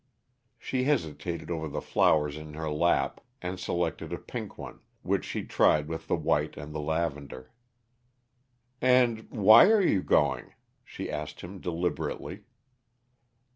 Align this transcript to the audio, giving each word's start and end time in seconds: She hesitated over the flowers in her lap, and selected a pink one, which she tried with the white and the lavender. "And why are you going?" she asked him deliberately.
She 0.57 0.85
hesitated 0.85 1.51
over 1.51 1.67
the 1.67 1.79
flowers 1.79 2.35
in 2.35 2.55
her 2.55 2.71
lap, 2.71 3.21
and 3.39 3.59
selected 3.59 4.11
a 4.11 4.17
pink 4.17 4.57
one, 4.57 4.79
which 5.03 5.23
she 5.23 5.43
tried 5.43 5.87
with 5.87 6.07
the 6.07 6.15
white 6.15 6.57
and 6.57 6.73
the 6.73 6.79
lavender. 6.79 7.51
"And 8.81 9.29
why 9.29 9.65
are 9.67 9.79
you 9.83 10.01
going?" 10.01 10.53
she 10.83 11.07
asked 11.11 11.41
him 11.41 11.59
deliberately. 11.61 12.45